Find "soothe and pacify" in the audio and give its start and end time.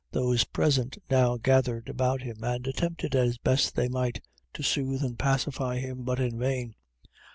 4.63-5.77